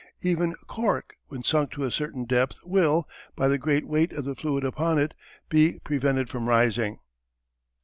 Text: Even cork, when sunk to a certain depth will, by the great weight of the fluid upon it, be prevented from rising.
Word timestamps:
Even 0.23 0.55
cork, 0.65 1.13
when 1.27 1.43
sunk 1.43 1.69
to 1.69 1.83
a 1.83 1.91
certain 1.91 2.25
depth 2.25 2.57
will, 2.63 3.07
by 3.35 3.47
the 3.47 3.59
great 3.59 3.85
weight 3.87 4.11
of 4.13 4.25
the 4.25 4.33
fluid 4.33 4.63
upon 4.63 4.97
it, 4.97 5.13
be 5.47 5.77
prevented 5.83 6.27
from 6.27 6.49
rising. 6.49 6.97